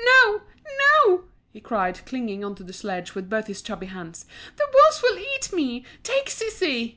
"No, 0.00 0.42
no," 1.06 1.26
he 1.52 1.60
cried, 1.60 2.04
clinging 2.04 2.44
on 2.44 2.56
to 2.56 2.64
the 2.64 2.72
sledge 2.72 3.14
with 3.14 3.30
both 3.30 3.46
his 3.46 3.62
chubby 3.62 3.86
hands. 3.86 4.26
"The 4.56 4.66
wolves 4.74 5.00
will 5.00 5.16
eat 5.16 5.52
me! 5.52 5.84
Take 6.02 6.26
sissy." 6.26 6.96